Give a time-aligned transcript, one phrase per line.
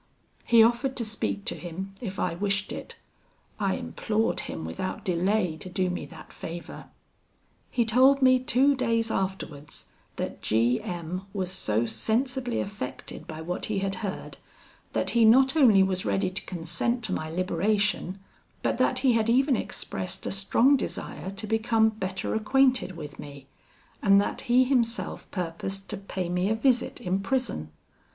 [0.45, 2.95] He offered to speak to him, if I wished it.
[3.59, 6.87] I implored him without delay to do me that favour.
[7.69, 13.65] "He told me two days afterwards that G M was so sensibly affected by what
[13.65, 14.37] he had heard,
[14.93, 18.19] that he not only was ready to consent to my liberation,
[18.63, 23.45] but that he had even expressed a strong desire to become better acquainted with me,
[24.01, 27.69] and that he himself purposed to pay me a visit in prison.